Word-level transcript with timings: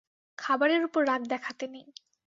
খাবারের 0.37 0.81
উপর 0.87 1.01
রাগ 1.07 1.21
দেখাতে 1.27 1.65
নেই। 1.67 1.87